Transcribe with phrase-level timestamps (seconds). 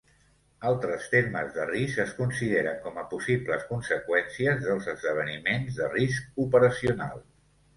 [0.67, 7.25] Altres termes de risc es consideren com a possibles conseqüències dels esdeveniments de risc operacional.